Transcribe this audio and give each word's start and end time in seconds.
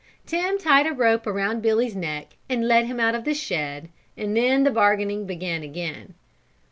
Tim 0.25 0.57
tied 0.57 0.87
a 0.87 0.93
rope 0.93 1.27
around 1.27 1.61
Billy's 1.61 1.95
neck 1.95 2.29
and 2.49 2.67
led 2.67 2.85
him 2.87 2.99
out 2.99 3.13
of 3.13 3.23
the 3.23 3.35
shed 3.35 3.89
and 4.17 4.35
then 4.35 4.63
the 4.63 4.71
bargaining 4.71 5.27
began 5.27 5.61
again. 5.61 6.15